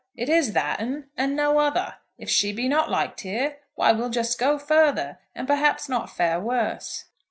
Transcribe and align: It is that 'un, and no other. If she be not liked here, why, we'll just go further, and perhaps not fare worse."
It 0.15 0.29
is 0.29 0.53
that 0.53 0.79
'un, 0.79 1.09
and 1.15 1.35
no 1.35 1.59
other. 1.59 1.97
If 2.17 2.27
she 2.27 2.53
be 2.53 2.67
not 2.67 2.89
liked 2.89 3.21
here, 3.21 3.59
why, 3.75 3.91
we'll 3.91 4.09
just 4.09 4.39
go 4.39 4.57
further, 4.57 5.19
and 5.35 5.45
perhaps 5.47 5.87
not 5.87 6.09
fare 6.09 6.39
worse." 6.39 7.05